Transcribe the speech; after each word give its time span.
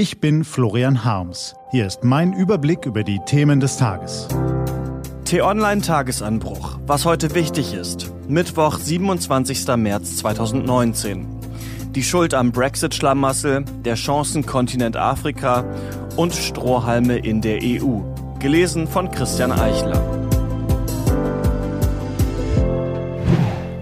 Ich 0.00 0.18
bin 0.18 0.44
Florian 0.44 1.04
Harms. 1.04 1.54
Hier 1.72 1.86
ist 1.86 2.04
mein 2.04 2.32
Überblick 2.32 2.86
über 2.86 3.04
die 3.04 3.20
Themen 3.26 3.60
des 3.60 3.76
Tages. 3.76 4.28
T-Online 5.26 5.82
Tagesanbruch. 5.82 6.78
Was 6.86 7.04
heute 7.04 7.34
wichtig 7.34 7.74
ist. 7.74 8.10
Mittwoch, 8.26 8.78
27. 8.78 9.76
März 9.76 10.16
2019. 10.16 11.26
Die 11.94 12.02
Schuld 12.02 12.32
am 12.32 12.50
Brexit-Schlamassel, 12.50 13.66
der 13.84 13.94
Chancenkontinent 13.94 14.96
Afrika 14.96 15.66
und 16.16 16.34
Strohhalme 16.34 17.18
in 17.18 17.42
der 17.42 17.58
EU. 17.62 18.00
Gelesen 18.38 18.88
von 18.88 19.10
Christian 19.10 19.52
Eichler. 19.52 20.02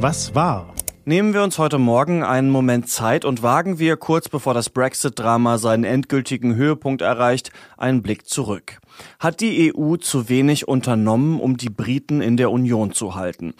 Was 0.00 0.34
war? 0.34 0.75
Nehmen 1.08 1.34
wir 1.34 1.44
uns 1.44 1.56
heute 1.58 1.78
Morgen 1.78 2.24
einen 2.24 2.50
Moment 2.50 2.88
Zeit 2.88 3.24
und 3.24 3.40
wagen 3.40 3.78
wir, 3.78 3.96
kurz 3.96 4.28
bevor 4.28 4.54
das 4.54 4.70
Brexit-Drama 4.70 5.56
seinen 5.58 5.84
endgültigen 5.84 6.56
Höhepunkt 6.56 7.00
erreicht, 7.00 7.52
einen 7.76 8.02
Blick 8.02 8.26
zurück. 8.26 8.80
Hat 9.20 9.40
die 9.40 9.72
EU 9.72 9.98
zu 9.98 10.28
wenig 10.28 10.66
unternommen, 10.66 11.38
um 11.38 11.58
die 11.58 11.70
Briten 11.70 12.20
in 12.20 12.36
der 12.36 12.50
Union 12.50 12.90
zu 12.90 13.14
halten? 13.14 13.54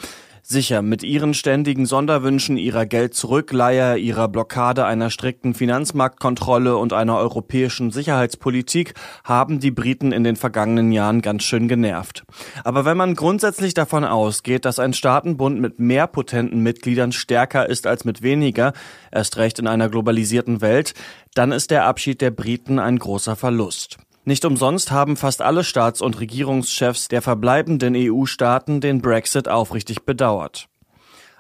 Sicher, 0.49 0.81
mit 0.81 1.03
ihren 1.03 1.35
ständigen 1.35 1.87
Sonderwünschen, 1.87 2.57
ihrer 2.57 2.87
Geldzurückleihe, 2.87 3.99
ihrer 3.99 4.29
Blockade 4.29 4.85
einer 4.85 5.11
strikten 5.11 5.55
Finanzmarktkontrolle 5.55 6.77
und 6.77 6.93
einer 6.93 7.17
europäischen 7.17 7.91
Sicherheitspolitik 7.91 8.95
haben 9.25 9.59
die 9.59 9.73
Briten 9.73 10.13
in 10.13 10.23
den 10.23 10.37
vergangenen 10.37 10.93
Jahren 10.93 11.21
ganz 11.21 11.43
schön 11.43 11.67
genervt. 11.67 12.23
Aber 12.63 12.85
wenn 12.85 12.97
man 12.97 13.17
grundsätzlich 13.17 13.75
davon 13.75 14.05
ausgeht, 14.05 14.65
dass 14.65 14.79
ein 14.79 14.93
Staatenbund 14.93 15.61
mit 15.61 15.81
mehr 15.81 16.07
potenten 16.07 16.61
Mitgliedern 16.61 17.11
stärker 17.11 17.69
ist 17.69 17.89
als 17.89 18.05
mit 18.05 18.23
weniger, 18.23 18.73
erst 19.11 19.39
recht 19.39 19.59
in 19.59 19.67
einer 19.67 19.89
globalisierten 19.89 20.61
Welt, 20.61 20.95
dann 21.35 21.51
ist 21.51 21.73
der 21.73 21.87
Abschied 21.87 22.21
der 22.21 22.31
Briten 22.31 22.79
ein 22.79 23.01
großer 23.01 23.35
Verlust. 23.35 23.99
Nicht 24.29 24.45
umsonst 24.45 24.91
haben 24.91 25.17
fast 25.17 25.41
alle 25.41 25.63
Staats- 25.63 26.03
und 26.03 26.19
Regierungschefs 26.19 27.07
der 27.07 27.23
verbleibenden 27.23 27.95
EU-Staaten 27.97 28.81
den 28.81 29.01
Brexit 29.01 29.47
aufrichtig 29.47 30.03
bedauert. 30.03 30.69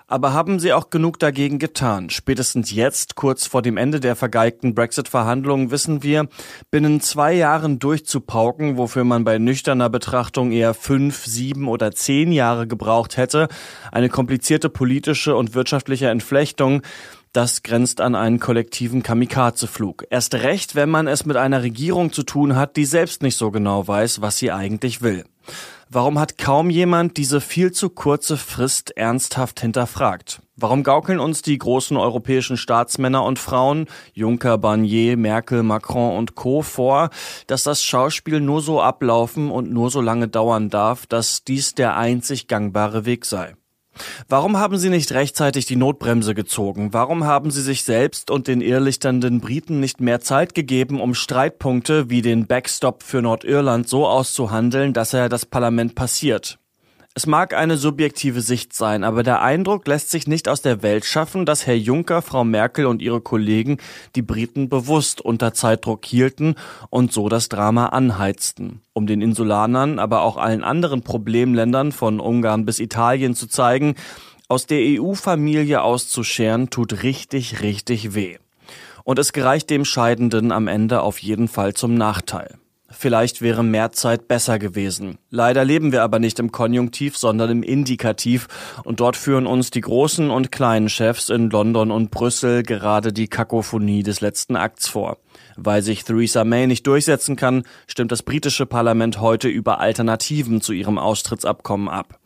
Aber 0.06 0.32
haben 0.32 0.60
sie 0.60 0.72
auch 0.72 0.88
genug 0.88 1.18
dagegen 1.18 1.58
getan? 1.58 2.10
Spätestens 2.10 2.70
jetzt, 2.70 3.16
kurz 3.16 3.44
vor 3.44 3.60
dem 3.60 3.76
Ende 3.76 3.98
der 3.98 4.14
vergeigten 4.14 4.76
Brexit-Verhandlungen, 4.76 5.72
wissen 5.72 6.04
wir, 6.04 6.28
binnen 6.70 7.00
zwei 7.00 7.32
Jahren 7.32 7.80
durchzupauken, 7.80 8.76
wofür 8.76 9.02
man 9.02 9.24
bei 9.24 9.38
nüchterner 9.38 9.90
Betrachtung 9.90 10.52
eher 10.52 10.72
fünf, 10.72 11.26
sieben 11.26 11.66
oder 11.66 11.90
zehn 11.90 12.30
Jahre 12.30 12.68
gebraucht 12.68 13.16
hätte, 13.16 13.48
eine 13.90 14.08
komplizierte 14.08 14.68
politische 14.68 15.34
und 15.34 15.54
wirtschaftliche 15.54 16.08
Entflechtung, 16.08 16.82
das 17.36 17.62
grenzt 17.62 18.00
an 18.00 18.14
einen 18.14 18.40
kollektiven 18.40 19.02
Kamikazeflug. 19.02 20.06
Erst 20.08 20.34
recht, 20.36 20.74
wenn 20.74 20.88
man 20.88 21.06
es 21.06 21.26
mit 21.26 21.36
einer 21.36 21.62
Regierung 21.62 22.10
zu 22.10 22.22
tun 22.22 22.56
hat, 22.56 22.76
die 22.76 22.86
selbst 22.86 23.22
nicht 23.22 23.36
so 23.36 23.50
genau 23.50 23.86
weiß, 23.86 24.22
was 24.22 24.38
sie 24.38 24.50
eigentlich 24.50 25.02
will. 25.02 25.24
Warum 25.90 26.18
hat 26.18 26.38
kaum 26.38 26.70
jemand 26.70 27.18
diese 27.18 27.42
viel 27.42 27.72
zu 27.72 27.90
kurze 27.90 28.38
Frist 28.38 28.96
ernsthaft 28.96 29.60
hinterfragt? 29.60 30.40
Warum 30.56 30.82
gaukeln 30.82 31.20
uns 31.20 31.42
die 31.42 31.58
großen 31.58 31.98
europäischen 31.98 32.56
Staatsmänner 32.56 33.22
und 33.22 33.38
Frauen, 33.38 33.86
Juncker, 34.14 34.56
Barnier, 34.56 35.18
Merkel, 35.18 35.62
Macron 35.62 36.16
und 36.16 36.34
Co. 36.34 36.62
vor, 36.62 37.10
dass 37.46 37.64
das 37.64 37.84
Schauspiel 37.84 38.40
nur 38.40 38.62
so 38.62 38.80
ablaufen 38.80 39.50
und 39.50 39.70
nur 39.70 39.90
so 39.90 40.00
lange 40.00 40.26
dauern 40.26 40.70
darf, 40.70 41.06
dass 41.06 41.44
dies 41.44 41.74
der 41.74 41.98
einzig 41.98 42.48
gangbare 42.48 43.04
Weg 43.04 43.26
sei? 43.26 43.54
Warum 44.28 44.56
haben 44.56 44.78
Sie 44.78 44.88
nicht 44.88 45.12
rechtzeitig 45.12 45.66
die 45.66 45.76
Notbremse 45.76 46.34
gezogen? 46.34 46.92
Warum 46.92 47.24
haben 47.24 47.50
Sie 47.50 47.62
sich 47.62 47.84
selbst 47.84 48.30
und 48.30 48.48
den 48.48 48.60
irrlichternden 48.60 49.40
Briten 49.40 49.80
nicht 49.80 50.00
mehr 50.00 50.20
Zeit 50.20 50.54
gegeben, 50.54 51.00
um 51.00 51.14
Streitpunkte 51.14 52.10
wie 52.10 52.22
den 52.22 52.46
Backstop 52.46 53.02
für 53.02 53.22
Nordirland 53.22 53.88
so 53.88 54.06
auszuhandeln, 54.06 54.92
dass 54.92 55.12
er 55.12 55.28
das 55.28 55.46
Parlament 55.46 55.94
passiert? 55.94 56.58
Es 57.18 57.26
mag 57.26 57.54
eine 57.54 57.78
subjektive 57.78 58.42
Sicht 58.42 58.74
sein, 58.74 59.02
aber 59.02 59.22
der 59.22 59.40
Eindruck 59.40 59.86
lässt 59.88 60.10
sich 60.10 60.26
nicht 60.26 60.50
aus 60.50 60.60
der 60.60 60.82
Welt 60.82 61.06
schaffen, 61.06 61.46
dass 61.46 61.66
Herr 61.66 61.74
Juncker, 61.74 62.20
Frau 62.20 62.44
Merkel 62.44 62.84
und 62.84 63.00
ihre 63.00 63.22
Kollegen 63.22 63.78
die 64.14 64.20
Briten 64.20 64.68
bewusst 64.68 65.22
unter 65.22 65.54
Zeitdruck 65.54 66.04
hielten 66.04 66.56
und 66.90 67.14
so 67.14 67.30
das 67.30 67.48
Drama 67.48 67.86
anheizten, 67.86 68.82
um 68.92 69.06
den 69.06 69.22
Insulanern, 69.22 69.98
aber 69.98 70.20
auch 70.20 70.36
allen 70.36 70.62
anderen 70.62 71.00
Problemländern 71.00 71.90
von 71.90 72.20
Ungarn 72.20 72.66
bis 72.66 72.80
Italien 72.80 73.34
zu 73.34 73.46
zeigen, 73.46 73.94
aus 74.48 74.66
der 74.66 74.80
EU-Familie 74.82 75.80
auszuscheren 75.80 76.68
tut 76.68 77.02
richtig, 77.02 77.62
richtig 77.62 78.14
weh. 78.14 78.36
Und 79.04 79.18
es 79.18 79.32
gereicht 79.32 79.70
dem 79.70 79.86
Scheidenden 79.86 80.52
am 80.52 80.68
Ende 80.68 81.00
auf 81.00 81.18
jeden 81.20 81.48
Fall 81.48 81.72
zum 81.72 81.94
Nachteil. 81.94 82.58
Vielleicht 82.88 83.42
wäre 83.42 83.64
mehr 83.64 83.90
Zeit 83.90 84.28
besser 84.28 84.58
gewesen. 84.60 85.18
Leider 85.30 85.64
leben 85.64 85.90
wir 85.90 86.02
aber 86.02 86.20
nicht 86.20 86.38
im 86.38 86.52
Konjunktiv, 86.52 87.16
sondern 87.16 87.50
im 87.50 87.62
Indikativ 87.64 88.46
und 88.84 89.00
dort 89.00 89.16
führen 89.16 89.46
uns 89.46 89.70
die 89.70 89.80
großen 89.80 90.30
und 90.30 90.52
kleinen 90.52 90.88
Chefs 90.88 91.28
in 91.28 91.50
London 91.50 91.90
und 91.90 92.12
Brüssel 92.12 92.62
gerade 92.62 93.12
die 93.12 93.26
Kakophonie 93.26 94.04
des 94.04 94.20
letzten 94.20 94.54
Akts 94.54 94.88
vor. 94.88 95.18
Weil 95.56 95.82
sich 95.82 96.04
Theresa 96.04 96.44
May 96.44 96.68
nicht 96.68 96.86
durchsetzen 96.86 97.34
kann, 97.34 97.64
stimmt 97.88 98.12
das 98.12 98.22
britische 98.22 98.66
Parlament 98.66 99.20
heute 99.20 99.48
über 99.48 99.80
Alternativen 99.80 100.60
zu 100.60 100.72
ihrem 100.72 100.98
Austrittsabkommen 100.98 101.88
ab. 101.88 102.20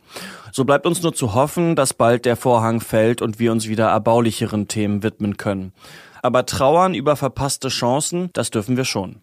So 0.53 0.65
bleibt 0.65 0.87
uns 0.87 1.03
nur 1.03 1.15
zu 1.15 1.35
hoffen, 1.35 1.75
dass 1.77 1.95
bald 1.95 2.27
der 2.27 2.37
Vorhang 2.37 2.81
fällt 2.81 3.23
und 3.23 3.39
wir 3.39 3.53
uns 3.53 3.69
wieder 3.69 3.89
erbaulicheren 3.89 4.69
Themen 4.69 5.03
widmen 5.03 5.37
können. 5.37 5.73
Aber 6.23 6.45
trauern 6.45 6.95
über 6.95 7.17
verpasste 7.17 7.69
Chancen, 7.69 8.29
das 8.35 8.51
dürfen 8.51 8.77
wir 8.77 8.85
schon. 8.85 9.21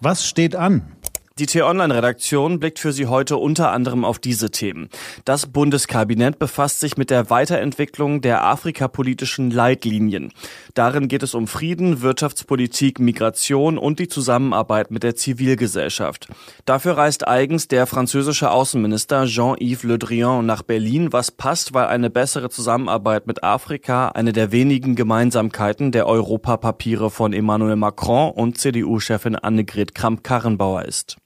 Was 0.00 0.26
steht 0.26 0.54
an? 0.54 0.95
Die 1.38 1.44
T-Online-Redaktion 1.44 2.60
blickt 2.60 2.78
für 2.78 2.92
Sie 2.92 3.08
heute 3.08 3.36
unter 3.36 3.70
anderem 3.70 4.06
auf 4.06 4.18
diese 4.18 4.50
Themen. 4.50 4.88
Das 5.26 5.44
Bundeskabinett 5.44 6.38
befasst 6.38 6.80
sich 6.80 6.96
mit 6.96 7.10
der 7.10 7.28
Weiterentwicklung 7.28 8.22
der 8.22 8.42
afrikapolitischen 8.42 9.50
Leitlinien. 9.50 10.32
Darin 10.72 11.08
geht 11.08 11.22
es 11.22 11.34
um 11.34 11.46
Frieden, 11.46 12.00
Wirtschaftspolitik, 12.00 13.00
Migration 13.00 13.76
und 13.76 13.98
die 13.98 14.08
Zusammenarbeit 14.08 14.90
mit 14.90 15.02
der 15.02 15.14
Zivilgesellschaft. 15.14 16.28
Dafür 16.64 16.96
reist 16.96 17.28
eigens 17.28 17.68
der 17.68 17.86
französische 17.86 18.50
Außenminister 18.50 19.26
Jean-Yves 19.26 19.82
Le 19.82 19.98
Drian 19.98 20.46
nach 20.46 20.62
Berlin, 20.62 21.12
was 21.12 21.32
passt, 21.32 21.74
weil 21.74 21.88
eine 21.88 22.08
bessere 22.08 22.48
Zusammenarbeit 22.48 23.26
mit 23.26 23.44
Afrika 23.44 24.08
eine 24.08 24.32
der 24.32 24.52
wenigen 24.52 24.94
Gemeinsamkeiten 24.94 25.92
der 25.92 26.06
Europapapiere 26.06 27.10
von 27.10 27.34
Emmanuel 27.34 27.76
Macron 27.76 28.30
und 28.30 28.56
CDU-Chefin 28.56 29.36
Annegret 29.36 29.94
Kramp-Karrenbauer 29.94 30.86
ist. 30.86 31.18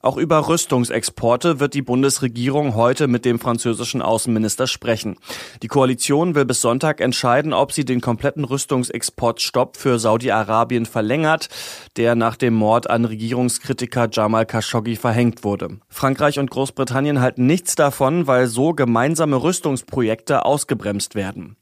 Auch 0.00 0.16
über 0.16 0.48
Rüstungsexporte 0.48 1.58
wird 1.58 1.74
die 1.74 1.82
Bundesregierung 1.82 2.76
heute 2.76 3.08
mit 3.08 3.24
dem 3.24 3.40
französischen 3.40 4.00
Außenminister 4.00 4.68
sprechen. 4.68 5.16
Die 5.62 5.66
Koalition 5.66 6.36
will 6.36 6.44
bis 6.44 6.60
Sonntag 6.60 7.00
entscheiden, 7.00 7.52
ob 7.52 7.72
sie 7.72 7.84
den 7.84 8.00
kompletten 8.00 8.44
Rüstungsexportstopp 8.44 9.76
für 9.76 9.98
Saudi-Arabien 9.98 10.86
verlängert, 10.86 11.48
der 11.96 12.14
nach 12.14 12.36
dem 12.36 12.54
Mord 12.54 12.88
an 12.88 13.06
Regierungskritiker 13.06 14.08
Jamal 14.12 14.46
Khashoggi 14.46 14.94
verhängt 14.94 15.42
wurde. 15.42 15.80
Frankreich 15.88 16.38
und 16.38 16.48
Großbritannien 16.48 17.20
halten 17.20 17.46
nichts 17.46 17.74
davon, 17.74 18.28
weil 18.28 18.46
so 18.46 18.74
gemeinsame 18.74 19.42
Rüstungsprojekte 19.42 20.44
ausgebremst 20.44 21.16
werden 21.16 21.56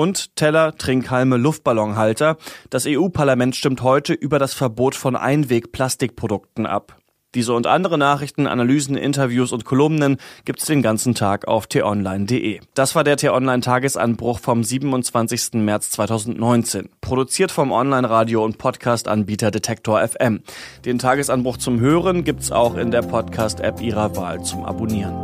und 0.00 0.34
Teller, 0.34 0.76
Trinkhalme, 0.76 1.36
Luftballonhalter. 1.36 2.38
Das 2.70 2.86
EU-Parlament 2.88 3.54
stimmt 3.54 3.82
heute 3.82 4.14
über 4.14 4.38
das 4.38 4.54
Verbot 4.54 4.94
von 4.94 5.14
Einweg-Plastikprodukten 5.14 6.64
ab. 6.64 6.99
Diese 7.34 7.52
und 7.52 7.68
andere 7.68 7.96
Nachrichten, 7.96 8.48
Analysen, 8.48 8.96
Interviews 8.96 9.52
und 9.52 9.64
Kolumnen 9.64 10.16
gibt's 10.44 10.64
den 10.64 10.82
ganzen 10.82 11.14
Tag 11.14 11.46
auf 11.46 11.68
t-online.de. 11.68 12.58
Das 12.74 12.96
war 12.96 13.04
der 13.04 13.16
t-online 13.16 13.60
Tagesanbruch 13.60 14.40
vom 14.40 14.64
27. 14.64 15.54
März 15.54 15.90
2019. 15.90 16.88
Produziert 17.00 17.52
vom 17.52 17.70
Online-Radio 17.70 18.44
und 18.44 18.58
Podcast-Anbieter 18.58 19.52
Detektor 19.52 20.00
FM. 20.06 20.40
Den 20.84 20.98
Tagesanbruch 20.98 21.58
zum 21.58 21.78
Hören 21.78 22.24
gibt's 22.24 22.50
auch 22.50 22.76
in 22.76 22.90
der 22.90 23.02
Podcast-App 23.02 23.80
Ihrer 23.80 24.16
Wahl 24.16 24.42
zum 24.42 24.64
Abonnieren. 24.64 25.14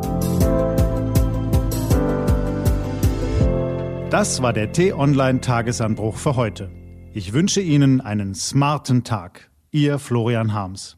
Das 4.11 4.41
war 4.41 4.53
der 4.53 4.70
T-Online 4.70 5.41
Tagesanbruch 5.41 6.17
für 6.17 6.37
heute. 6.37 6.70
Ich 7.12 7.32
wünsche 7.32 7.61
Ihnen 7.61 8.00
einen 8.00 8.37
smarten 8.37 9.03
Tag. 9.03 9.50
Ihr 9.73 9.99
Florian 9.99 10.53
Harms. 10.55 10.97